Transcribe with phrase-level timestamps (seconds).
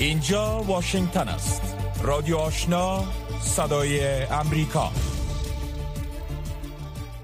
[0.00, 1.76] اینجا واشنگتن است.
[2.02, 3.04] رادیو آشنا
[3.40, 4.92] صدای امریکا.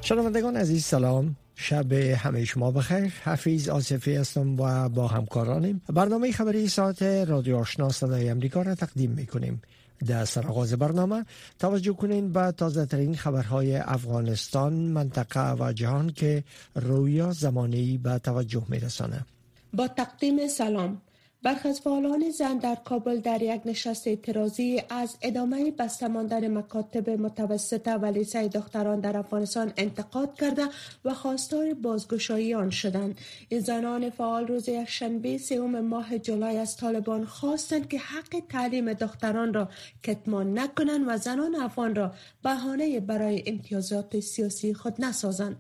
[0.01, 1.37] شنوندگان عزیز سلام.
[1.55, 3.13] شب همه شما بخیر.
[3.25, 5.83] حفیظ آصفی هستم و با همکارانیم.
[5.89, 9.63] برنامه خبری ساعت رادیو آشنا صدای امریکا را تقدیم می‌کنیم.
[10.07, 11.25] در سرآغاز برنامه
[11.59, 18.63] توجه کنین به تازه ترین خبرهای افغانستان منطقه و جهان که رویا زمانی به توجه
[18.69, 19.27] میرسانه.
[19.75, 21.03] با تقدیم سلام.
[21.43, 27.11] برخی از فعالان زن در کابل در یک نشست اعتراضی از ادامه بسته ماندن مکاتب
[27.11, 30.63] متوسطه و لیسه دختران در افغانستان انتقاد کرده
[31.05, 33.19] و خواستار بازگشایی آن شدند.
[33.49, 39.55] این زنان فعال روز یکشنبه سوم ماه جولای از طالبان خواستند که حق تعلیم دختران
[39.55, 39.69] را
[40.03, 42.13] کتمان نکنند و زنان افغان را
[42.43, 45.57] بهانه برای امتیازات سیاسی خود نسازند.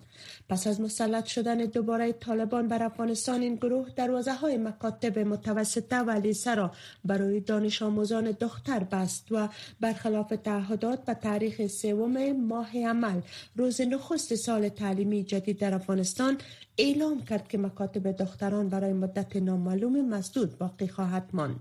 [0.48, 5.18] پس از مسلط شدن دوباره طالبان بر افغانستان این گروه دروازه های مکاتب
[5.66, 6.70] متوسطه و لیسه را
[7.04, 9.48] برای دانش آموزان دختر بست و
[9.80, 13.20] برخلاف تعهدات به تاریخ سوم ماه عمل
[13.56, 16.38] روز نخست سال تعلیمی جدید در افغانستان
[16.78, 21.56] اعلام کرد که مکاتب دختران برای مدت نامعلوم مسدود باقی خواهد ماند.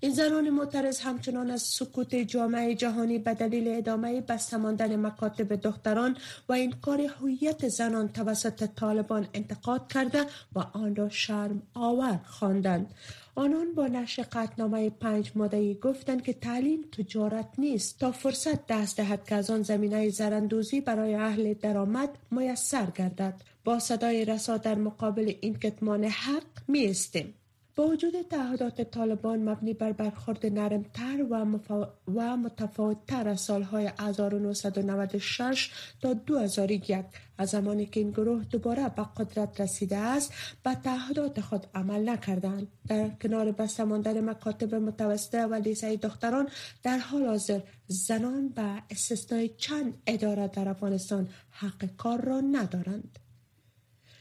[0.00, 6.16] این زنان معترض همچنان از سکوت جامعه جهانی به دلیل ادامه بسته ماندن مکاتب دختران
[6.48, 12.94] و این کار هویت زنان توسط طالبان انتقاد کرده و آن را شرم آور خواندند.
[13.38, 19.28] آنان با نشر قطنامه پنج مادهی گفتند که تعلیم تجارت نیست تا فرصت دست دهد
[19.28, 25.32] که از آن زمینه زرندوزی برای اهل درآمد میسر گردد با صدای رسا در مقابل
[25.40, 27.34] این کتمان حق می استیم.
[27.76, 31.88] با وجود تعهدات طالبان مبنی بر برخورد نرمتر و, مفا...
[32.14, 37.06] و متفاوتتر از سالهای 1996 تا 2001
[37.38, 40.32] از زمانی که این گروه دوباره به قدرت رسیده است
[40.64, 42.68] به تعهدات خود عمل نکردند.
[42.88, 46.48] در کنار بسته ماندن مکاتب متوسطه و لیسه دختران
[46.82, 53.18] در حال حاضر زنان به استثنای چند اداره در افغانستان حق کار را ندارند.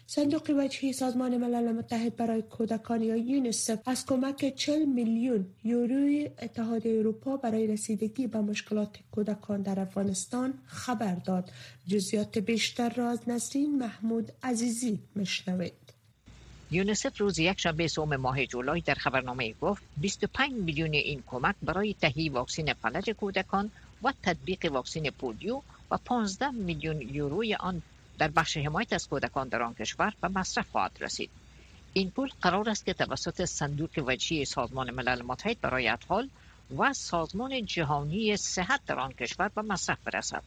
[0.08, 7.00] صندوق وجهی سازمان ملل متحد برای کودکان یا یونیسف از کمک 40 میلیون یوروی اتحادیه
[7.00, 11.52] اروپا برای رسیدگی به مشکلات کودکان در افغانستان خبر داد.
[11.88, 15.74] جزیات بیشتر را از نسرین محمود عزیزی مشنوید
[16.72, 21.96] یونیسف روز یک شنبه سوم ماه جولای در خبرنامه گفت 25 میلیون این کمک برای
[22.02, 23.72] تهیه واکسن فلج کودکان
[24.04, 25.62] و تطبیق واکسن پولیو
[25.92, 27.82] و 15 میلیون یوروی آن
[28.18, 31.30] در بخش حمایت از کودکان در آن کشور به مصرف خواهد رسید.
[31.94, 36.30] این پول قرار است که توسط صندوق وجهی سازمان ملل متحد برای اطفال
[36.78, 40.44] و سازمان جهانی صحت در آن کشور به مصرف برسد.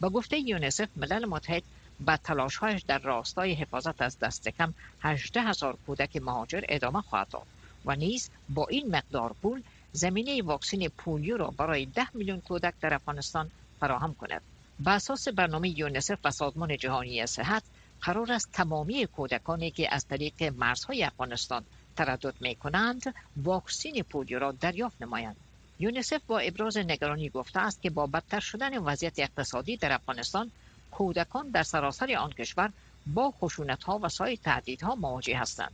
[0.00, 1.62] با گفته یونیسف ملل متحد
[2.00, 7.46] به تلاشهایش در راستای حفاظت از دست کم 18 هزار کودک مهاجر ادامه خواهد داد
[7.84, 9.62] و نیز با این مقدار پول
[9.92, 13.50] زمینه واکسن پولیو را برای 10 میلیون کودک در افغانستان
[13.80, 14.42] فراهم کند.
[14.80, 17.62] به اساس برنامه یونسف و سازمان جهانی صحت
[18.00, 21.64] قرار است تمامی کودکانی که از طریق مرزهای افغانستان
[21.96, 25.36] تردد می کنند واکسین پولیو را دریافت نمایند.
[25.78, 30.50] یونسف با ابراز نگرانی گفته است که با بدتر شدن وضعیت اقتصادی در افغانستان
[30.90, 32.72] کودکان در سراسر آن کشور
[33.06, 35.72] با خشونت ها و سایر تهدیدها مواجه هستند.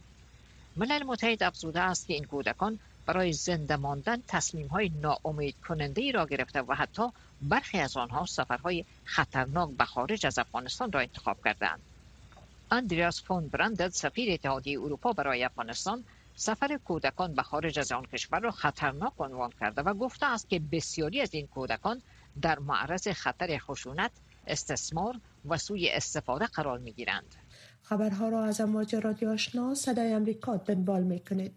[0.76, 6.12] ملل متحد افزوده است که این کودکان برای زنده ماندن تصمیم های ناامید کننده ای
[6.12, 7.02] را گرفته و حتی
[7.42, 11.80] برخی از آنها سفرهای خطرناک به خارج از افغانستان را انتخاب کردند.
[12.70, 16.04] اندریاس فون برندد سفیر اتحادیه اروپا برای افغانستان
[16.36, 20.60] سفر کودکان به خارج از آن کشور را خطرناک عنوان کرده و گفته است که
[20.72, 22.02] بسیاری از این کودکان
[22.42, 24.10] در معرض خطر خشونت،
[24.46, 25.14] استثمار
[25.48, 27.34] و سوی استفاده قرار می گیرند.
[27.82, 31.52] خبرها را از امواج رادیو آشنا صدای امریکا دنبال می کنید.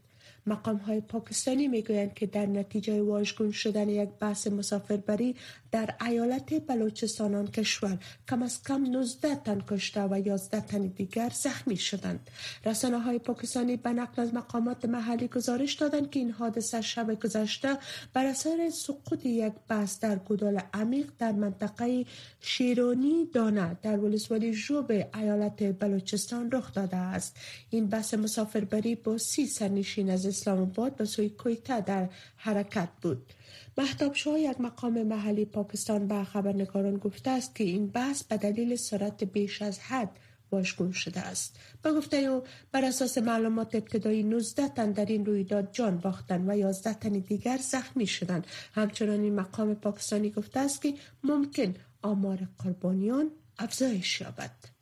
[0.47, 5.35] مقام های پاکستانی می‌گویند که در نتیجه واژگون شدن یک بحث مسافربری
[5.75, 7.97] در ایالت بلوچستان آن کشور
[8.29, 12.29] کم از کم 19 تن کشته و 11 تن دیگر زخمی شدند.
[12.65, 17.77] رسانه های پاکستانی به نقل از مقامات محلی گزارش دادند که این حادثه شب گذشته
[18.13, 22.05] بر اثر سقوط یک بحث در گودال عمیق در منطقه
[22.39, 27.35] شیرونی دانه در ولسوالی جوب ایالت بلوچستان رخ داده است.
[27.69, 33.33] این بحث مسافربری با سی سرنشین از اسلام آباد به سوی کویتا در حرکت بود.
[33.77, 38.75] محتاب شاه یک مقام محلی پاکستان به خبرنگاران گفته است که این بحث به دلیل
[38.75, 40.19] سرعت بیش از حد
[40.51, 41.59] واژگون شده است.
[41.81, 46.57] به گفته او بر اساس معلومات ابتدایی 19 تن در این رویداد جان باختند و
[46.57, 48.47] 11 تن دیگر زخمی شدند.
[48.73, 50.93] همچنان این مقام پاکستانی گفته است که
[51.23, 54.74] ممکن آمار قربانیان افزایش یابد.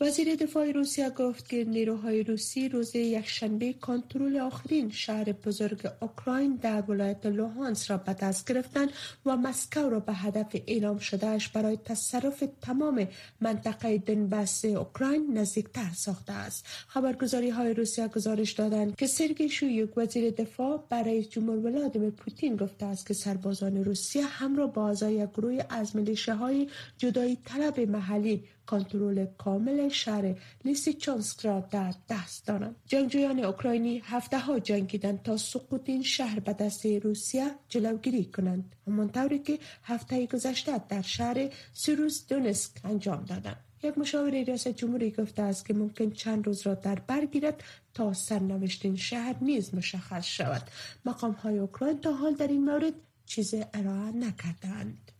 [0.00, 6.90] وزیر دفاع روسیه گفت که نیروهای روسی روز یکشنبه کنترل آخرین شهر بزرگ اوکراین در
[6.90, 8.90] ولایت لوهانس را به دست گرفتند
[9.26, 13.08] و مسکو را به هدف اعلام شدهش برای تصرف تمام
[13.40, 16.66] منطقه دنبس اوکراین نزدیکتر ساخته است.
[16.88, 22.86] خبرگزاری های روسیه گزارش دادند که سرگی شویوک وزیر دفاع برای جمهور ولادیمیر پوتین گفته
[22.86, 26.68] است که سربازان روسیه همراه با اعضای گروه از ملیشه های
[26.98, 30.34] جدایی طلب محلی کنترل کامل شهر
[30.64, 32.76] لیسیچانسک را در دست دارند.
[32.86, 38.76] جنگجویان اوکراینی هفته ها جنگیدند تا سقوط این شهر به دست روسیه جلوگیری کنند.
[38.86, 43.64] همانطوری که هفته گذشته در شهر سیروس دونسک انجام دادند.
[43.82, 47.64] یک مشاور ریاست جمهوری گفته است که ممکن چند روز را در بر گیرد
[47.94, 50.62] تا سرنوشت این شهر نیز مشخص شود.
[51.04, 52.92] مقام های اوکراین تا حال در این مورد
[53.26, 55.12] چیز ارائه نکردند.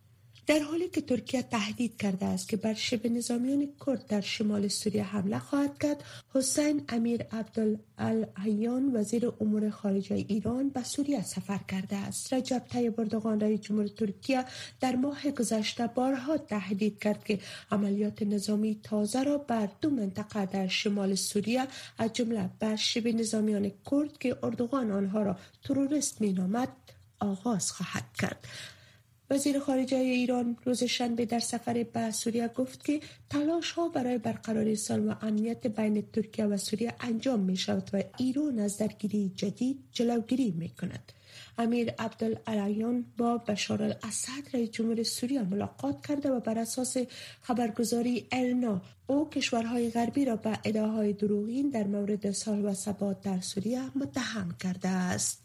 [0.46, 5.04] در حالی که ترکیه تهدید کرده است که بر شبه نظامیان کرد در شمال سوریه
[5.04, 6.04] حمله خواهد کرد
[6.34, 12.32] حسین امیر عبدالعیان وزیر امور خارجه ایران به سوریه سفر کرده است.
[12.32, 14.44] رجب طیب اردوغان رئیس جمهور ترکیه
[14.80, 17.38] در ماه گذشته بارها تهدید کرد که
[17.70, 21.66] عملیات نظامی تازه را بر دو منطقه در شمال سوریه
[21.98, 26.68] از جمله بر شبه نظامیان کرد که اردوغان آنها را تروریست مینامد
[27.20, 28.46] آغاز خواهد کرد.
[29.30, 33.00] وزیر خارجه ایران روز شنبه در سفر به سوریه گفت که
[33.30, 38.02] تلاش ها برای برقراری سلم و امنیت بین ترکیه و سوریه انجام می شود و
[38.18, 41.12] ایران از درگیری جدید جلوگیری می کند.
[41.58, 46.96] امیر عبدالعلیان با بشار الاسد رئیس جمهور سوریه ملاقات کرده و بر اساس
[47.42, 53.40] خبرگزاری ارنا او کشورهای غربی را به ادعاهای دروغین در مورد صلح و ثبات در
[53.40, 55.43] سوریه متهم کرده است.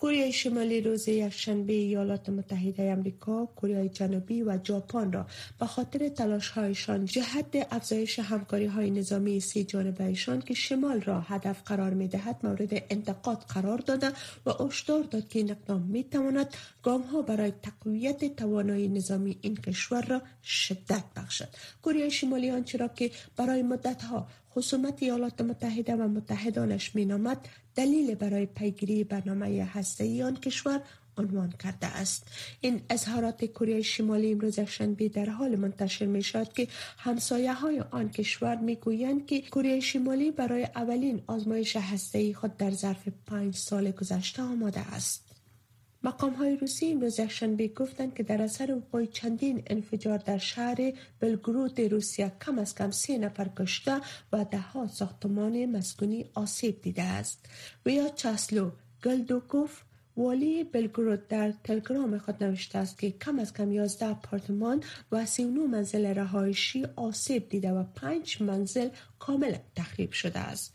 [0.00, 5.26] کره شمالی روز یکشنبه ایالات متحده امریکا، کره جنوبی و ژاپن را
[5.58, 11.94] به خاطر تلاشهایشان جهت افزایش همکاری های نظامی سی جانبهشان که شمال را هدف قرار
[11.94, 14.12] می دهد مورد انتقاد قرار داده
[14.46, 19.56] و هشدار داد که این اقدام می تواند گام ها برای تقویت توانایی نظامی این
[19.56, 21.48] کشور را شدت بخشد.
[21.82, 28.14] کره شمالی آنچه را که برای مدت ها خصومت ایالات متحده و متحدانش مینامد دلیل
[28.14, 30.82] برای پیگیری برنامه هسته آن کشور
[31.18, 32.26] عنوان کرده است.
[32.60, 36.68] این اظهارات کره شمالی امروز یکشنبه در حال منتشر می شود که
[36.98, 42.70] همسایه های آن کشور می گویند که کره شمالی برای اولین آزمایش هسته خود در
[42.70, 45.29] ظرف پنج سال گذشته آماده است.
[46.02, 51.80] مقام های روسی امروز یکشنبه گفتند که در اثر وقوع چندین انفجار در شهر بلگرود
[51.80, 54.00] روسیه کم از کم سه نفر کشته
[54.32, 57.46] و ده ها ساختمان مسکونی آسیب دیده است
[57.86, 58.70] ویا چاسلو
[59.04, 59.82] گلدوکوف
[60.16, 64.82] والی بلگرود در تلگرام خود نوشته است که کم از کم 11 آپارتمان
[65.12, 68.88] و 39 منزل رهایشی آسیب دیده و 5 منزل
[69.18, 70.74] کامل تخریب شده است.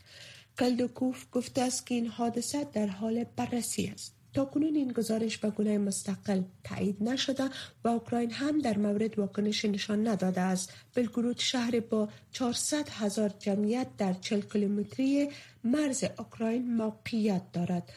[0.60, 4.15] گلدوکوف گفته است که این حادثه در حال بررسی است.
[4.36, 7.50] تا کنون این گزارش به گونه مستقل تایید نشده
[7.84, 10.74] و اوکراین هم در مورد واکنش نشان نداده است.
[10.96, 15.30] بلگرود شهر با 400 هزار جمعیت در 40 کیلومتری
[15.64, 17.92] مرز اوکراین موقعیت دارد.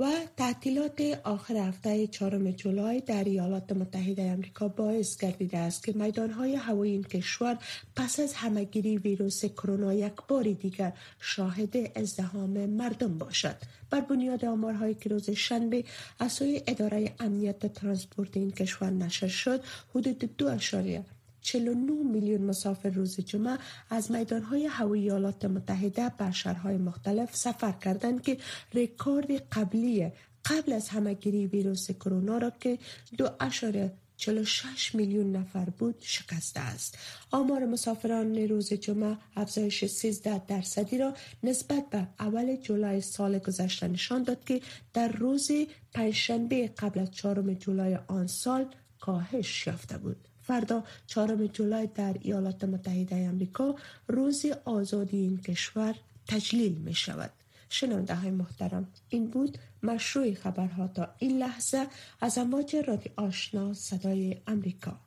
[0.00, 6.54] و تعطیلات آخر هفته چهارم جولای در ایالات متحده آمریکا باعث گردیده است که میدانهای
[6.54, 7.58] هوایی این کشور
[7.96, 13.56] پس از همه‌گیری ویروس کرونا یک بار دیگر شاهد ازدحام مردم باشد.
[13.90, 15.84] بر بنیاد آمارهایی که روز شنبه
[16.18, 19.60] از سوی اداره امنیت ترانسپورت این کشور نشر شد
[19.94, 21.04] حدود دو اعشاریه.
[21.40, 23.58] 49 میلیون مسافر روز جمعه
[23.90, 28.36] از میدانهای هوایی ایالات متحده به شهرهای مختلف سفر کردند که
[28.74, 30.12] رکورد قبلی
[30.44, 32.78] قبل از همه‌گیری ویروس کرونا را که
[33.18, 36.98] دو اشاره 46 میلیون نفر بود شکسته است.
[37.30, 44.22] آمار مسافران روز جمعه افزایش 13 درصدی را نسبت به اول جولای سال گذشته نشان
[44.22, 44.60] داد که
[44.92, 45.50] در روز
[45.92, 48.66] پنجشنبه قبل از چهارم جولای آن سال
[49.00, 50.29] کاهش یافته بود.
[50.50, 53.74] فردا چهارم جولای در ایالات متحده آمریکا
[54.08, 55.94] روز آزادی این کشور
[56.26, 57.30] تجلیل می شود.
[57.68, 61.86] شنونده های محترم این بود مشروع خبرها تا این لحظه.
[62.20, 65.00] از امواج رادی آشنا صدای امریکا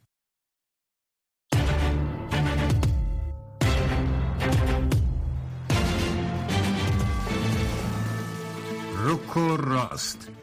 [8.97, 10.42] روکو راست.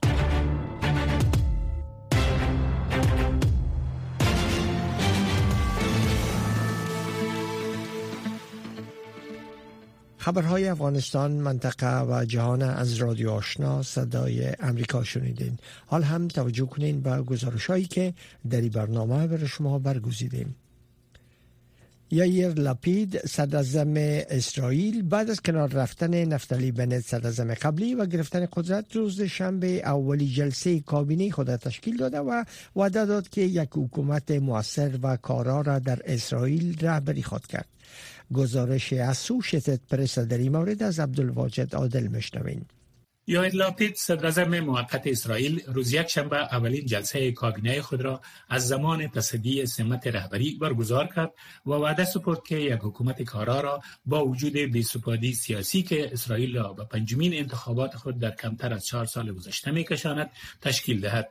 [10.21, 15.57] خبرهای افغانستان منطقه و جهان از رادیو آشنا صدای امریکا شنیدین.
[15.85, 18.13] حال هم توجه کنین به گزارش هایی که
[18.49, 20.55] در این برنامه بر شما برگزیدیم.
[22.11, 28.95] یایر لپید صدرزم اسرائیل بعد از کنار رفتن نفتالی بنت صدرزم قبلی و گرفتن قدرت
[28.95, 32.43] روز شنبه اولی جلسه کابینه خود تشکیل داده و
[32.75, 37.67] وعده داد که یک حکومت موثر و کارا را در اسرائیل رهبری خواهد کرد.
[38.33, 42.65] گزارش اسوشیتد پرس در این مورد از عبدالواجد عادل مشنوین
[43.27, 49.07] یایر لاپید صدر موقت اسرائیل روز یک شنبه اولین جلسه کابینه خود را از زمان
[49.07, 51.33] تصدی سمت رهبری برگزار کرد
[51.65, 56.73] و وعده سپرد که یک حکومت کارا را با وجود بیسپادی سیاسی که اسرائیل را
[56.73, 60.29] به پنجمین انتخابات خود در کمتر از چهار سال گذشته میکشاند
[60.61, 61.29] تشکیل دهد.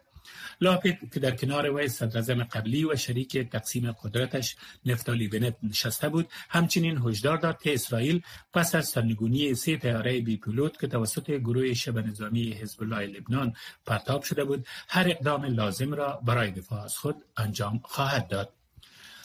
[0.61, 6.29] لاپید که در کنار وی صدر قبلی و شریک تقسیم قدرتش نفتالی بنت نشسته بود
[6.49, 11.75] همچنین هشدار داد که اسرائیل پس از سرنگونی سه طیاره بی پیلوت که توسط گروه
[11.75, 13.53] شبه نظامی حزب الله لبنان
[13.87, 18.53] پرتاب شده بود هر اقدام لازم را برای دفاع از خود انجام خواهد داد.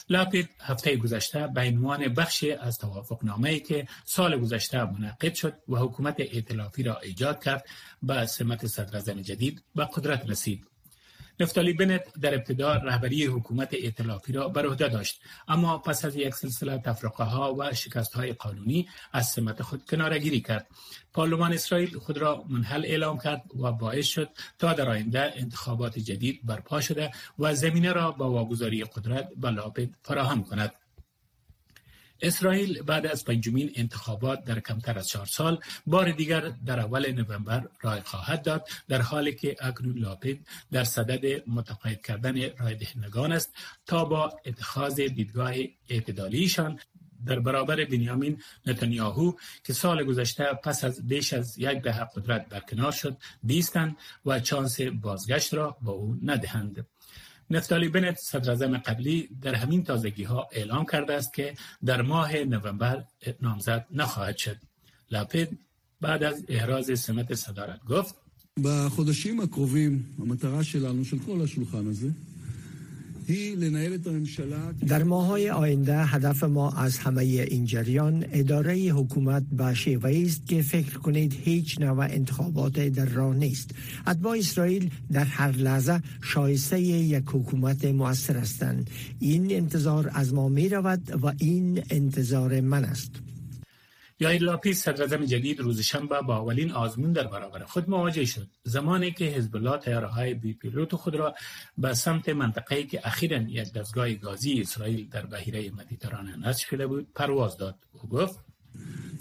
[0.08, 6.14] لاپید هفته گذشته به عنوان بخشی از توافقنامه که سال گذشته منعقد شد و حکومت
[6.18, 7.66] ائتلافی را ایجاد کرد
[8.02, 10.66] به سمت صدر جدید به قدرت رسید.
[11.40, 15.20] نفتالی بنت در ابتدا رهبری حکومت ائتلافی را بر عهده داشت.
[15.48, 20.40] اما پس از یک سلسله تفرقه ها و شکست های قانونی از سمت خود کنارگیری
[20.40, 20.66] کرد.
[21.12, 24.28] پارلمان اسرائیل خود را منحل اعلام کرد و باعث شد
[24.58, 29.94] تا در آینده انتخابات جدید برپا شده و زمینه را با واگذاری قدرت به لاپید
[30.02, 30.72] فراهم کند.
[32.20, 37.68] اسرائیل بعد از پنجمین انتخابات در کمتر از چهار سال بار دیگر در اول نوامبر
[37.80, 43.54] رای خواهد داد در حالی که اکنون لاپید در صدد متقاعد کردن رای دهندگان است
[43.86, 45.52] تا با اتخاذ دیدگاه
[45.88, 46.78] اعتدالیشان
[47.26, 49.32] در برابر بنیامین نتانیاهو
[49.64, 53.96] که سال گذشته پس از بیش از یک دهه قدرت برکنار شد بیستند
[54.26, 56.86] و چانس بازگشت را با او ندهند.
[57.49, 61.53] نفتالی بنت صدر قبلی در همین تازگی ها اعلام کرده است که
[61.85, 63.03] در ماه نوامبر
[63.41, 64.57] نامزد نخواهد شد.
[65.11, 65.59] لاپید
[66.01, 68.15] بعد از احراز سمت صدارت گفت
[68.63, 72.09] בחודשים הקרובים המטרה שלנו, של כל השולחן הזה,
[74.88, 80.62] در ماه‌های آینده هدف ما از همه این جریان اداره حکومت به شیوه است که
[80.62, 83.70] فکر کنید هیچ نوع انتخابات در راه نیست.
[84.06, 88.90] اتباع اسرائیل در هر لحظه شایسته یک حکومت موثر هستند.
[89.20, 93.10] این انتظار از ما می رود و این انتظار من است.
[94.20, 98.46] یایر لاپید صدراعظم جدید روز شنبه با اولین آزمون در برابر خود مواجه شد.
[98.62, 101.34] زمانی که حزب الله طیاره‌های بی پیلوت خود را
[101.78, 107.08] به سمت منطقه‌ای که اخیرا یک دستگاه گازی اسرائیل در بحیره مدیترانه نصب شده بود
[107.14, 108.44] پرواز داد او گفت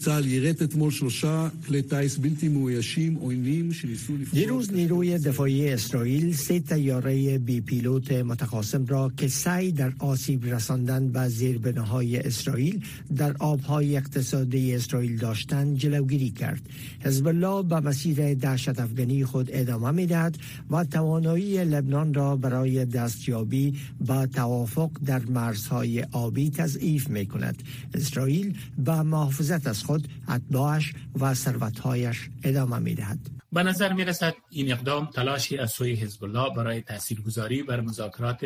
[0.00, 6.61] צה"ל יירט אתמול שלושה כלי טיס בלתי מאוישים עוינים שניסו دیروز نیروی دفاعی اسرائیل سه
[6.61, 12.85] تیاره بی پیلوت متخاصم را که سعی در آسیب رساندن به زیربناهای اسرائیل
[13.17, 16.62] در آبهای اقتصادی اسرائیل داشتند جلوگیری کرد
[17.00, 20.39] حزب الله به مسیر دهشت افغانی خود ادامه میدهد
[20.71, 23.75] و توانایی لبنان را برای دستیابی
[24.07, 27.62] به توافق در مرزهای آبی تضعیف می کند
[27.95, 29.03] اسرائیل به
[29.46, 33.20] محافظت از خود اتباعش و ثروتهایش ادامه می دهد.
[33.52, 38.46] به نظر می رسد این اقدام تلاشی از سوی حزب الله برای تاثیرگذاری بر مذاکرات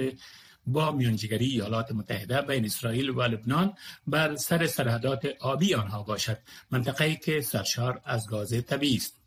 [0.68, 3.74] با میانجیگری ایالات متحده بین اسرائیل و لبنان
[4.08, 6.38] بر سر سرحدات آبی آنها باشد
[6.72, 9.19] منطقه‌ای که سرشار از گاز طبیعی است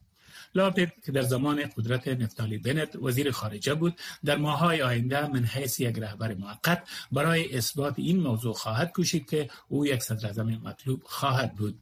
[0.55, 3.95] لاپید که در زمان قدرت نفتالی بنت وزیر خارجه بود
[4.25, 9.51] در ماهای آینده من حیث یک رهبر موقت برای اثبات این موضوع خواهد کوشید که
[9.69, 11.79] او یک صدر مطلوب خواهد بود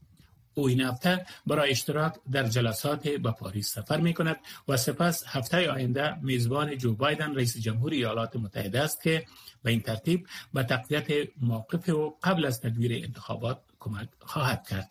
[0.54, 4.36] او این هفته برای اشتراک در جلسات به پاریس سفر می کند
[4.68, 9.26] و سپس هفته آینده میزبان جو بایدن رئیس جمهور ایالات متحده است که
[9.62, 14.90] به این ترتیب به تقویت موقف او قبل از تدویر انتخابات کمک خواهد کرد.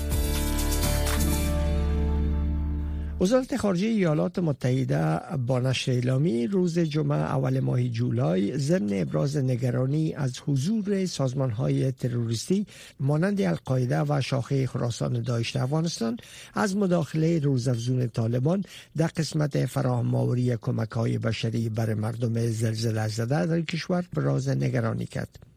[3.21, 10.13] وزارت خارجه ایالات متحده با نشر اعلامی روز جمعه اول ماه جولای ضمن ابراز نگرانی
[10.13, 12.65] از حضور سازمان های تروریستی
[12.99, 16.17] مانند القاعده و شاخه خراسان داشت افغانستان
[16.53, 18.63] از مداخله روزافزون طالبان
[18.97, 25.50] در قسمت فراهم کمک های بشری بر مردم زلزله زده در کشور براز نگرانی کرد.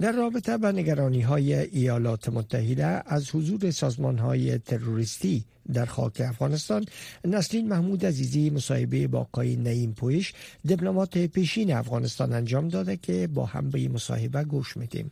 [0.00, 6.86] در رابطه با نگرانی های ایالات متحده از حضور سازمان های تروریستی در خاک افغانستان
[7.24, 10.32] نسلین محمود عزیزی مصاحبه با قای نعیم پویش
[10.64, 15.10] دیپلمات پیشین افغانستان انجام داده که با هم به مصاحبه گوش میدیم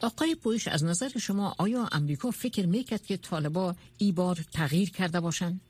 [0.00, 5.20] آقای پویش از نظر شما آیا امریکا فکر می‌کرد که طالبا ای بار تغییر کرده
[5.20, 5.60] باشند؟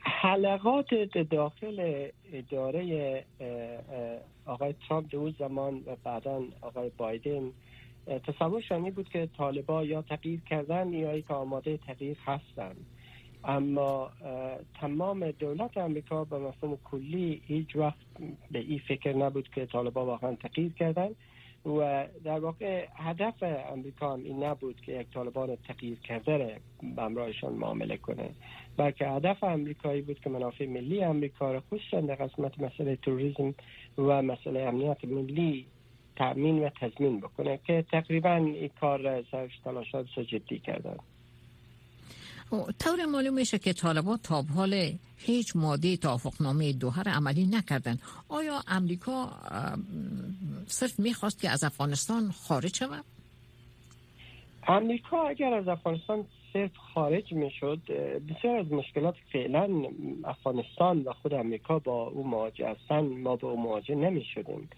[0.00, 0.94] حلقات
[1.30, 3.24] داخل اداره
[4.46, 7.50] آقای ترامپ دو زمان و بعدا آقای بایدن
[8.26, 12.86] تصورشانی بود که طالبا یا تغییر کردن یا که آماده تغییر هستند
[13.44, 14.10] اما
[14.80, 17.98] تمام دولت امریکا به مفهوم کلی هیچ وقت
[18.50, 21.08] به این فکر نبود که طالبا واقعا تغییر کردن.
[21.66, 23.42] و در واقع هدف
[23.72, 26.60] امریکا هم این نبود که یک طالبان تغییر کرده
[26.96, 28.30] به امرایشان معامله کنه
[28.76, 33.54] بلکه هدف امریکایی بود که منافع ملی امریکا را خصوصا در قسمت مسئله توریسم
[33.98, 35.66] و مسئله امنیت ملی
[36.16, 40.96] تأمین و تضمین بکنه که تقریبا این کار سرش تلاشات جدی کردن
[42.78, 47.98] طور معلوم میشه که طالبان تا حال هیچ ماده توافقنامه دوحه عملی نکردن
[48.28, 49.30] آیا امریکا
[50.66, 53.04] صرف می‌خواست که از افغانستان خارج شود؟
[54.68, 57.80] امریکا اگر از افغانستان صرف خارج می‌شد
[58.28, 59.68] بسیار از مشکلات فعلا
[60.24, 64.68] افغانستان و خود امریکا با او مواجه هستن ما با او مواجه نمی شدیم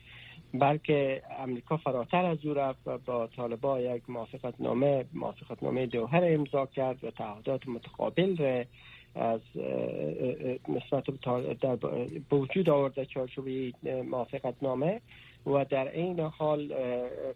[0.58, 6.22] بلکه امریکا فراتر از او رفت و با طالبا یک موافقت نامه موافقت نامه دوهر
[6.24, 8.64] امضا کرد و تعهدات متقابل
[9.16, 9.40] از
[10.68, 11.04] نسبت
[11.60, 11.78] در
[12.30, 13.74] وجود آورده چارچوبی
[14.10, 15.00] موافقت نامه
[15.46, 16.74] و در این حال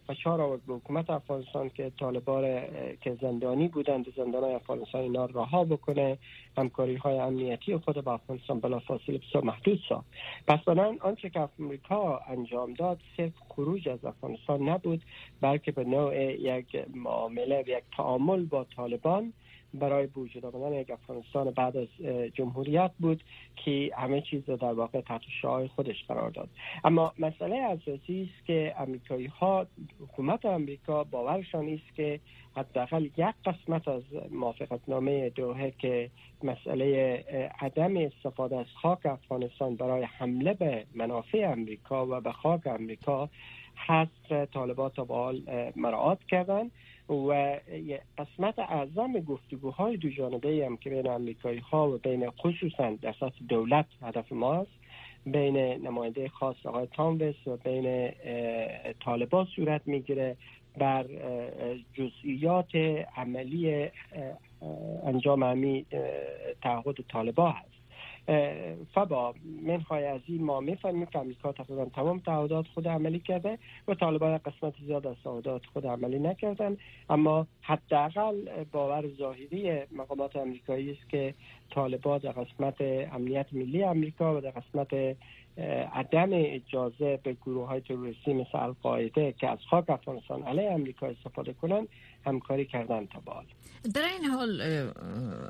[0.07, 2.61] فشار آورد به حکومت افغانستان که طالبان
[3.01, 6.17] که زندانی بودند زندان های افغانستان اینا رها بکنه.
[6.57, 10.05] همکاری های امنیتی خود با افغانستان بلا فاصله بسیار محدود ساخت.
[10.47, 15.01] پس بنابراین آنچه که امریکا انجام داد صرف خروج از افغانستان نبود
[15.41, 19.33] بلکه به نوع یک معامله و یک تعامل با طالبان
[19.73, 21.87] برای وجود آمدن یک افغانستان بعد از
[22.33, 23.23] جمهوریت بود
[23.55, 26.49] که همه چیز رو در واقع تحت شعای خودش قرار داد.
[26.83, 29.67] اما مسئله اساسی است که امریکایی ها
[29.99, 32.19] حکومت امریکا باورشان است که
[32.55, 36.09] حداقل یک قسمت از موافقت نامه دوحه که
[36.43, 37.15] مسئله
[37.59, 43.29] عدم استفاده از خاک افغانستان برای حمله به منافع امریکا و به خاک امریکا
[43.77, 45.33] هست طالبات تا
[45.75, 46.71] مراعات کردن.
[47.11, 47.59] و
[48.17, 53.35] قسمت اعظم گفتگوهای دو جانبه هم که بین امریکایی ها و بین خصوصا در سطح
[53.49, 54.71] دولت هدف ماست
[55.25, 58.11] بین نماینده خاص آقای تاموس و بین
[59.05, 60.37] طالبان صورت می‌گیره
[60.77, 61.05] بر
[61.93, 62.75] جزئیات
[63.17, 63.89] عملی
[65.03, 65.85] انجام همی
[66.61, 67.80] تعهد طالبا هست.
[68.93, 73.57] فبا منهای از این ما می‌فهمیم که امریکا تقریبا تمام تعهدات خود عملی کرده
[73.87, 76.77] و طالبان قسمت زیاد از تعهدات خود عملی نکردن.
[77.09, 81.33] اما حداقل باور ظاهری مقامات امریکایی است که
[81.69, 82.81] طالبان در قسمت
[83.13, 85.17] امنیت ملی امریکا و در قسمت
[85.93, 91.53] عدم اجازه به گروه های تروریستی مثل القاعده که از خاک افغانستان علیه امریکا استفاده
[91.53, 91.87] کنند
[92.25, 93.45] همکاری کردن تا بال
[93.93, 94.61] در این حال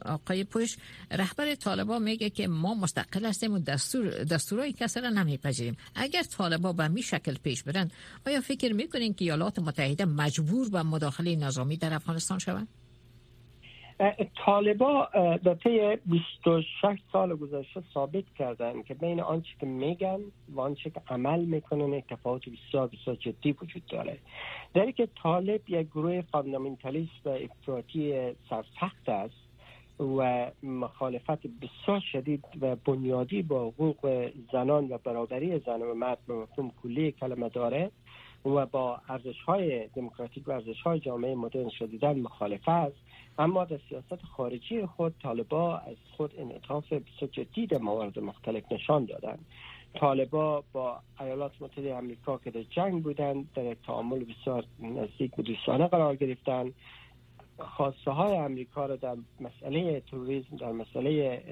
[0.05, 0.77] آقای پوش
[1.11, 5.77] رهبر طالبان میگه که ما مستقل هستیم و دستور دستورای کسی را نمیپذیریم.
[5.95, 7.91] اگر طالبان به می شکل پیش برن
[8.27, 12.67] آیا فکر می‌کنین که ایالات متحده مجبور به مداخله نظامی در افغانستان شوند؟
[14.45, 15.07] طالبا
[15.43, 21.01] در طی 26 سال گذشته ثابت کردن که بین آنچه که میگن و آنچه که
[21.09, 24.17] عمل می‌کنن یک تفاوت بسیار بسیار جدی وجود داره.
[24.73, 29.51] در که طالب یک گروه فاندامنتالیست و افراطی سرسخت است
[29.99, 36.33] و مخالفت بسیار شدید و بنیادی با حقوق زنان و برابری زن و مرد به
[36.33, 37.91] مفهوم کلی کلمه داره
[38.45, 42.95] و با ارزش های دموکراتیک و ارزش های جامعه مدرن شدیدن مخالف است.
[43.37, 49.45] اما در سیاست خارجی خود طالبا از خود انعطاف بسیار جدید موارد مختلف نشان دادند.
[49.93, 55.87] طالبا با ایالات متحده آمریکا که در جنگ بودند در تعامل بسیار نزدیک و دوستانه
[55.87, 56.73] قرار گرفتند.
[57.59, 61.43] خواسته های امریکا رو در مسئله تروریسم در مسئله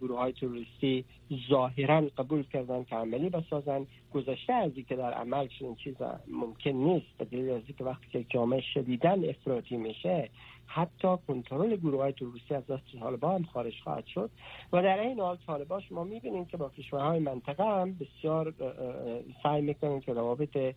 [0.00, 1.04] گروه های تروریستی
[1.50, 3.86] ظاهرا قبول کردن که عملی بسازن.
[4.14, 5.96] گذشته از که در عمل چنین چیز
[6.28, 10.30] ممکن نیست به دلیل از که وقتی که جامعه شدیدن افراطی میشه
[10.66, 14.30] حتی کنترل گروه های تروریستی از دست طالبان هم خارج خواهد شد.
[14.72, 18.54] و در این حال طالبان شما می‌بینید که با کشورهای منطقه هم بسیار
[19.42, 20.74] سعی می‌کنن که روابط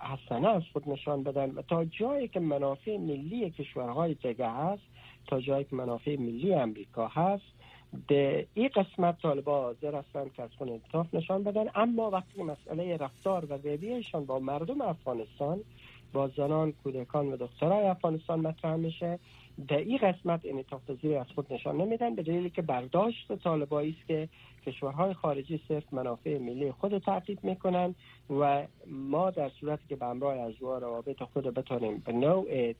[0.00, 4.82] حسنه از خود نشان بدن و تا جایی که منافع ملی کشورهای دیگه هست
[5.26, 7.54] تا جایی که منافع ملی امریکا هست
[8.06, 10.80] به این قسمت طالبا حاضر هستند که از خود
[11.12, 11.64] نشان بدن.
[11.74, 15.60] اما وقتی مسئله رفتار و رویهشان با مردم افغانستان
[16.14, 19.18] با زنان کودکان و دخترای افغانستان مطرح میشه.
[19.68, 24.08] در این قسمت انعطاف پذیری از خود نشان نمیدن به دلیلی که برداشت طالبایی است
[24.08, 24.28] که
[24.66, 27.94] کشورهای خارجی صرف منافع ملی خود تعقیب می‌کنن
[28.30, 32.74] و ما در صورتی که به همراه از روابط خود بتانیم به نوع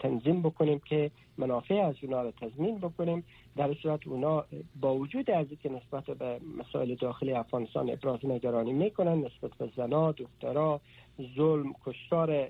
[0.00, 3.24] تنظیم بکنیم که منافع از اونا رو تضمین بکنیم
[3.56, 4.44] در صورت اونا
[4.80, 10.12] با وجود از که نسبت به مسائل داخلی افغانستان ابراز نگرانی می‌کنن نسبت به زنا
[10.12, 10.80] دخترها
[11.36, 12.44] ظلم کشتار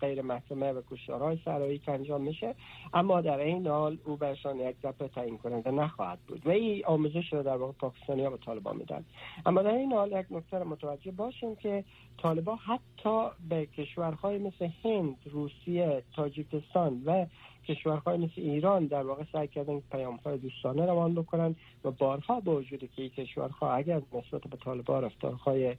[0.00, 2.54] غیر محکمه و کشتارهای سرایی که انجام میشه.
[2.94, 7.32] اما در این حال او برشان یک ضبط تعیین کننده نخواهد بود و این آموزش
[7.32, 9.04] رو در واقع پاکستانی ها به طالبان میدن.
[9.46, 11.84] اما در این حال یک نکته متوجه باشیم که
[12.22, 17.26] طالبان حتی به کشورهای مثل هند روسیه تاجیکستان و
[17.68, 22.88] کشورهای مثل ایران در واقع سعی کردن پیامهای دوستانه روان بکنن و بارها با وجودی
[22.96, 25.74] که این کشورها اگر نسبت به طالبان رفتارهای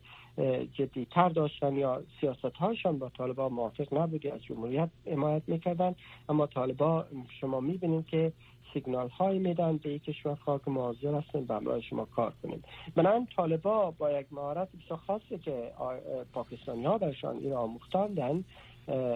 [1.12, 5.96] تر داشتن یا سیاست هاشان با طالبان موافق نبودی از جمهوریت حمایت می‌کردن.
[6.30, 7.06] اما طالبان
[7.40, 8.34] شما می‌بینید که
[8.74, 12.64] سیگنال های میدن به یک کشورها که حاضر هستیم به همراه شما کار کنیم
[12.96, 15.72] بنابراین طالبا با یک مهارت بسیار خاصی که
[16.34, 18.44] پاکستانی ها برشان این آموختاندن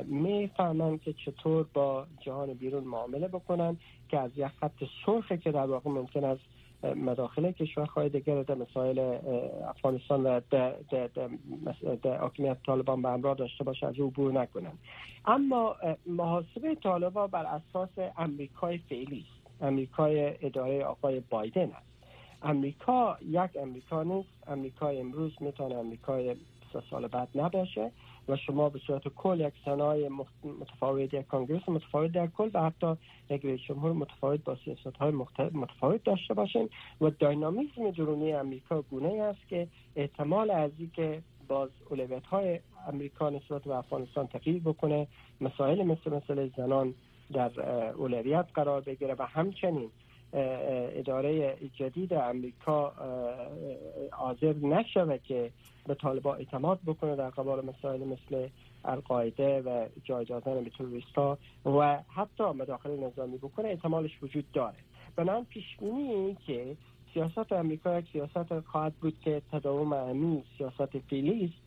[0.05, 3.77] می‌فهمن که چطور با جهان بیرون معامله بکنن
[4.09, 6.41] که از یک خط سرخه که در واقع ممکن است
[6.83, 9.17] مداخله کشورهای دیگر در مسائل
[9.67, 10.39] افغانستان و
[12.03, 14.73] در حاکمیت طالبان به همراه داشته باشه از او عبور نکنن
[15.25, 19.63] اما محاسبه طالبان بر اساس امریکای فعلی است.
[19.63, 21.87] امریکای اداره آقای بایدن است.
[22.43, 24.29] امریکا یک امریکا نیست.
[24.47, 26.35] امریکای امروز می‌تونه امریکای
[26.73, 27.91] سه سال بعد نباشه.
[28.27, 30.09] و شما به صورت کل یک سنای
[30.43, 32.95] متفاوت یک کانگرس متفاوت در کل و حتی
[33.29, 35.11] یک رئیس جمهور متفاوت با سیاست های
[35.53, 36.69] متفاوت داشته باشین
[37.01, 43.61] و داینامیزم درونی امریکا گونه است که احتمال از که باز اولویت های امریکا نسبت
[43.61, 45.07] به افغانستان تغییر بکنه
[45.41, 46.93] مسائل مثل مسئله زنان
[47.33, 49.89] در اولویت قرار بگیره و همچنین
[50.35, 52.93] اداره جدید امریکا
[54.11, 55.51] حاضر نشوه که
[55.87, 58.47] به طالبا اعتماد بکنه در قبال مسائل مثل
[58.85, 64.77] القاعده و جای دادن به توریست ها و حتی مداخل نظامی بکنه احتمالش وجود داره.
[65.15, 66.77] بنابراین پیش بینی که
[67.13, 71.65] سیاست امریکا یک سیاست خواهد بود که تداوم امی سیاست فعلی است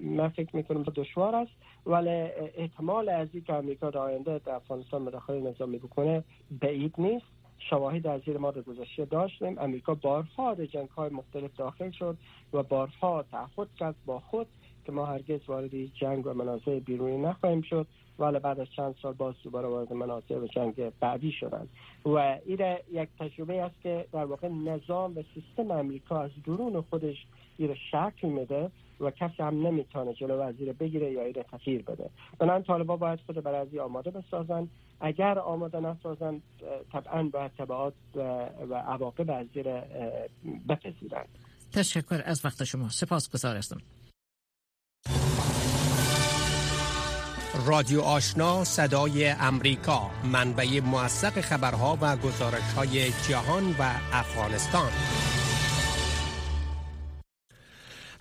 [0.00, 1.52] من فکر می‌کنم دشوار است
[1.86, 2.10] ولی
[2.56, 6.24] احتمال از که امریکا در آینده در افغانستان مداخله نظامی بکنه
[6.60, 7.39] بعید نیست.
[7.70, 9.58] شواهد از زیر ما گذشته داشتیم.
[9.58, 12.16] امریکا بارها در جنگ های مختلف داخل شد
[12.52, 14.46] و بارها تعهد کرد با خود
[14.84, 17.86] که ما هرگز وارد جنگ و منازع بیرونی نخواهیم شد.
[18.18, 21.68] ولی بعد از چند سال باز دوباره وارد منازع و جنگ بعدی شدند.
[22.04, 27.26] و این یک تجربه است که در واقع نظام و سیستم امریکا از درون خودش
[27.56, 28.70] این شکل میده
[29.00, 32.10] و کسی هم نمی‌تونه جلو وزیر بگیره یا ایره تغییر بده.
[32.38, 34.68] بنابراین طالبا باید خود برای آماده بسازن
[35.00, 36.42] اگر آماده نسازن
[36.92, 37.94] طبعا باید تبعات
[38.70, 39.80] و عواقب از زیر
[40.68, 41.28] بپذیرند.
[41.72, 42.88] تشکر از وقت شما.
[42.88, 43.80] سپاس گذار هستم.
[47.66, 50.10] رادیو آشنا صدای امریکا.
[50.32, 53.82] منبع موثق خبرها و گزارش های جهان و
[54.12, 54.90] افغانستان.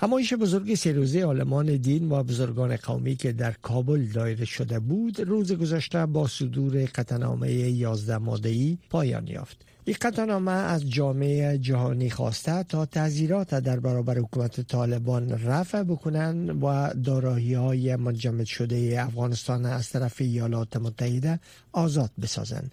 [0.01, 5.51] همایش بزرگ سه آلمان دین و بزرگان قومی که در کابل دایر شده بود روز
[5.51, 9.65] گذشته با صدور قطنامه 11 مادهی پایان یافت.
[9.85, 16.93] این قطنامه از جامعه جهانی خواسته تا تعذیرات در برابر حکومت طالبان رفع بکنند و
[17.03, 21.39] دارایی های منجمد شده افغانستان از طرف ایالات متحده
[21.71, 22.71] آزاد بسازند.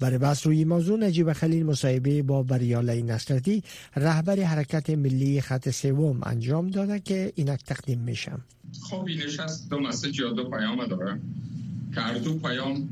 [0.00, 3.62] برای بحث روی موضوع نجیب خلیل مصاحبه با بریاله نصرتی
[3.96, 8.40] رهبر حرکت ملی خط سوم انجام داده که اینک تقدیم میشم.
[8.82, 11.20] خب این نشست دو مسیج یا دو پیام داره.
[11.94, 12.88] که هر دو پیام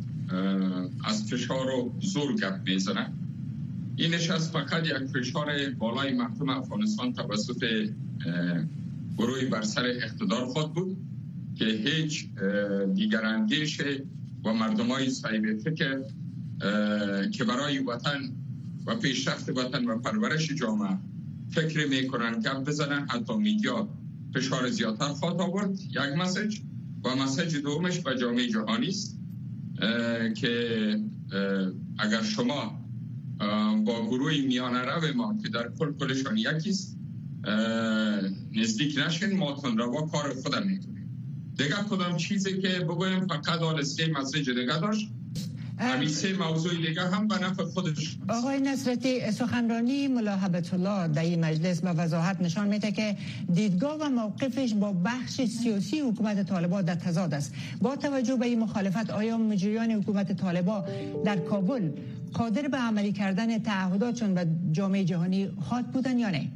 [1.04, 3.12] از فشار و زور گپ می‌زنه
[3.96, 7.64] این نشست فقط یک فشار بالای مردم افغانستان توسط
[9.18, 10.96] گروهی بر سر اقتدار خود بود
[11.58, 12.26] که هیچ
[12.94, 13.80] دیگر اندیش
[14.44, 16.00] و مردم های صاحب فکر
[17.32, 18.20] که برای وطن
[18.86, 20.98] و پیشرفت وطن و پرورش جامعه
[21.50, 23.88] فکر می‌کنن گپ بزنن حتی میدیا
[24.34, 25.80] فشار زیادتر خواهد آورد.
[25.80, 26.58] یک مسج
[27.04, 29.18] و مسج دومش به جامعه جهانی است
[30.36, 31.00] که
[31.98, 32.80] اگر شما
[33.84, 36.98] با گروه میان رو ما که در کل کلشان یکیست
[38.56, 41.10] نزدیک نشین ما روا کار خودم می‌کنیم.
[41.56, 45.08] دیگه کدام چیزی که بگویم؟ فقط آل سه مسیج دیگه داشت.
[45.80, 51.44] همین سه موضوع دیگه هم به نفع خودش آقای نصرتی سخنرانی ملاحبت الله در این
[51.44, 53.16] مجلس به وضاحت نشان میده که
[53.54, 57.54] دیدگاه و موقفش با بخش سیاسی حکومت طالبان در تضاد است.
[57.82, 60.84] با توجه به این مخالفت آیا مجریان حکومت طالبان
[61.24, 61.90] در کابل
[62.32, 66.48] قادر به عملی کردن تعهداتشون به جامعه جهانی خواهد بودن یا نه؟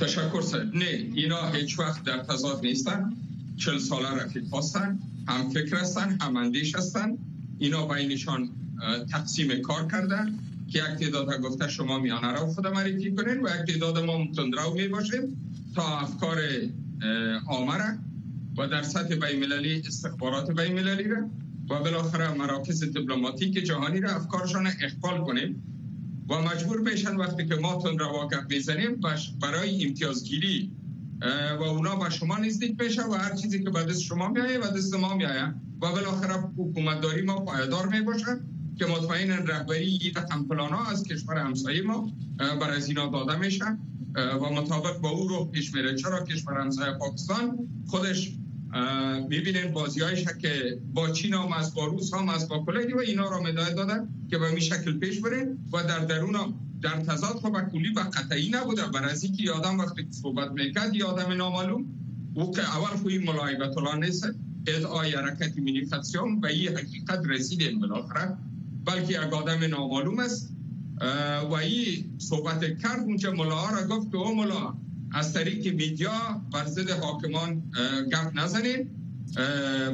[0.00, 3.12] تشکر سر نه اینا هیچ وقت در تضاد نیستن.
[3.56, 4.98] چل ساله رفیق هستن.
[5.28, 7.18] هم فکر هستن هم اندیش هستن.
[7.58, 8.50] اینا بینشان
[9.10, 10.38] تقسیم کار کردن
[10.72, 14.74] که یک تعداد گفته شما میانه را خود معرفی کنین و یک تعداد ما متندرو
[14.74, 15.22] می باشیم
[15.74, 16.38] تا افکار
[17.46, 17.98] آمره
[18.58, 19.52] و در سطح بین
[19.86, 20.78] استخبارات بین
[21.10, 21.30] را
[21.70, 25.62] و بالاخره مراکز دیپلماتیک جهانی را افکارشان اقبال کنیم.
[26.28, 29.00] و مجبور بشن وقتی که ما تون رواقت می‌زنیم
[29.40, 30.70] برای امتیازگیری
[31.60, 34.94] و اونا با شما نزدیک بشه و هر چیزی که دست شما میایه و دست
[34.94, 35.54] ما میایه.
[35.82, 37.98] و بالاخره حکومتداری ما پایدار می
[38.78, 40.14] که مطمئن رهبری این
[40.58, 43.64] ها از کشور همسایه ما بر از اینا داده میشه.
[44.14, 45.94] و مطابق با او رو پیش میره.
[45.94, 48.32] چرا کشور همسایه پاکستان؟ خودش
[49.28, 52.98] می‌بینین بازی هایش که با چین هم از با روس هم از با کلگی و
[52.98, 57.36] اینا را مدای دادن که به می شکل پیش بره و در درون در تضاد
[57.36, 61.84] خب کلی و قطعی نبوده برای از اینکه آدم وقتی صحبت می‌کرد یه آدم نامعلوم
[62.34, 64.28] او که اول خوی ملاحبت الله نیست.
[64.66, 68.36] ادعای حرکت مینیفکسیون به این حقیقت رسیدیم بالاخره
[68.84, 70.50] بلکه یک آدم نامعلوم است.
[71.50, 73.00] و این صحبت کرد.
[73.00, 74.74] اونچه ملا را گفت که او ملا
[75.12, 77.62] از طریق میدیا بر ضد حاکمان
[78.12, 78.90] گپ نزنین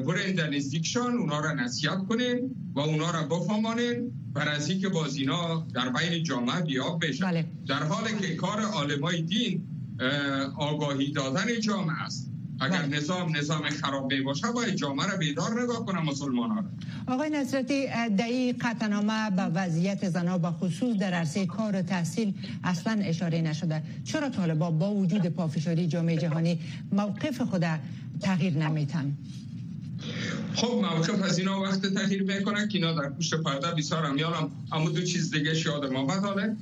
[0.06, 5.16] برین در نزدیکشان اونا را نصیحت کنین و اونا را بفهمانین بر از که باز
[5.16, 7.46] اینا در بین جامعه بیاب بشه بله.
[7.66, 9.66] در حالی که کار عالمای دین
[10.56, 12.29] آگاهی دادن جامعه است
[12.60, 12.96] اگر بله.
[12.96, 16.64] نظام نظام خراب می باشه باید جامعه را بیدار نگاه کنم مسلمان ها
[17.06, 17.86] آقای نصرتی
[18.18, 23.82] دعی قطنامه به وضعیت زنها به خصوص در عرصه کار و تحصیل اصلا اشاره نشده.
[24.04, 26.58] چرا طالبا با وجود پافشاری جامعه جهانی
[26.92, 27.64] موقف خود
[28.20, 29.16] تغییر نمیتن؟
[30.54, 34.18] خب موقف از اینا وقت تغییر می‌کنن که اینا در پشت پرده بسیار هم.
[34.18, 36.56] یادم اما دو چیز دیگه شاید ما حاله.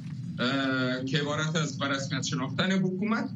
[1.07, 3.31] که عبارت از برسمیت شناختن حکومت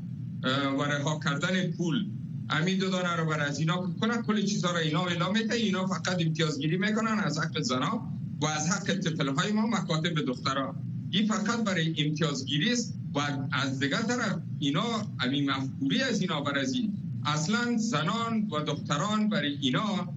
[0.78, 2.06] و رها کردن پول.
[2.52, 5.86] امید دو دانه رو بر از اینا کنن کل چیزها رو اینا اعلام میته اینا
[5.86, 10.76] فقط امتیازگیری می‌کنن از حق زنا و از حق طفل های ما مکاتب دخترها
[11.10, 13.20] این فقط برای امتیازگیری است و
[13.52, 14.84] از دیگر طرف اینا
[15.20, 16.92] امی مفکوری از اینا بر از این.
[17.26, 20.14] اصلا زنان و دختران برای اینا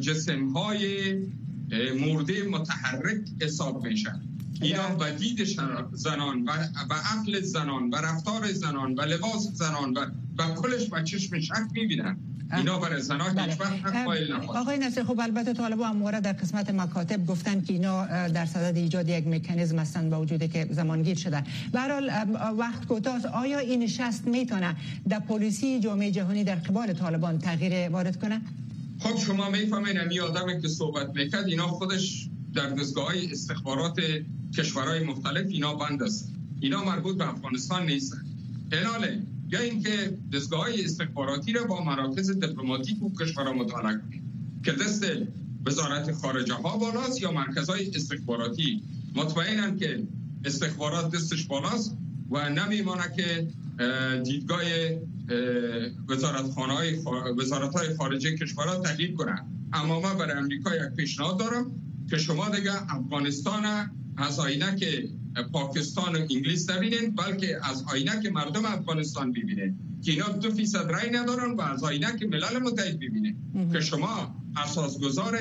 [0.00, 1.14] جسم های
[1.98, 4.29] مرده متحرک حساب میشن.
[4.60, 5.44] اینا به دید
[5.92, 6.48] زنان
[6.90, 10.06] و عقل زنان و رفتار زنان و لباس زنان و
[10.38, 12.16] و کلش با چشم شک می‌بینن.
[12.56, 13.56] اینا برای زنا هیچ بله.
[13.60, 18.76] وقت آقای نصر خب البته طالب امواره در قسمت مکاتب گفتن که اینا در صدد
[18.76, 21.78] ایجاد یک مکانیزم هستن با وجودی که زمانگیر شده به
[22.58, 24.76] وقت کوتاه آیا این شست می‌تونه
[25.08, 28.40] در پلیسی جامعه جهانی در قبال طالبان تغییر وارد کنه؟
[28.98, 34.00] خب شما می‌فهمین امی آدمی که صحبت می‌کرد اینا خودش در دستگاه های استخبارات
[34.56, 36.32] کشورهای مختلف اینا بند است.
[36.60, 38.24] اینا مربوط به افغانستان نیستن.
[38.72, 44.22] اناله یا اینکه دستگاه های استخباراتی را با مراکز دیپلماتیک و کشورها مطالعه کنید
[44.64, 45.06] که دست
[45.66, 48.82] وزارت خارجه ها بالاست یا مرکز های استخباراتی.
[49.14, 50.02] مطمئنن که
[50.44, 51.96] استخبارات دستش بالاست
[52.30, 53.48] و نمیمانه که
[54.24, 54.60] دیدگاه
[57.38, 61.70] وزارت های خارجه کشورها تحلیل کنن اما من برای امریکا یک پیشنهاد دارم
[62.10, 65.08] که شما دیگه افغانستان از آینه که
[65.52, 70.90] پاکستان و انگلیس نبینین بلکه از آینه که مردم افغانستان ببینه که اینا دو فیصد
[70.90, 73.36] رای ندارن و از آینه که ملل متحد ببینه
[73.72, 75.38] که شما اساسگذار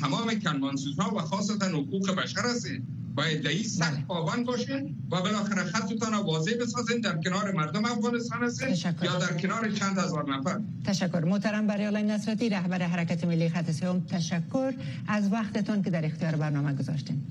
[0.00, 2.82] تمام کنوانسیون و خاصتا حقوق بشر هستین.
[3.14, 4.04] باید دهی سخت بله.
[4.04, 8.68] پابند باشین و بالاخره خطتان واضح بسازین در کنار مردم افغانستان هستین
[9.02, 10.60] یا در کنار چند هزار نفر.
[10.84, 11.24] تشکر.
[11.24, 14.74] محترم بریالای نصرتی رهبر حرکت ملی خط سوم تشکر.
[15.08, 17.22] از وقتتون که در اختیار برنامه گذاشتین.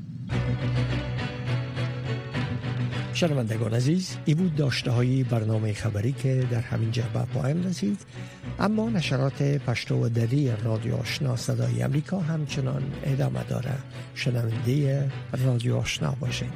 [3.20, 8.00] شنوندگان عزیز ای بود داشته های برنامه خبری که در همین جبه پایان رسید.
[8.60, 13.74] اما نشرات پشتو و دری رادیو آشنا صدای امریکا همچنان ادامه داره.
[14.16, 15.06] شنونده
[15.46, 16.54] رادیو آشنا باشید.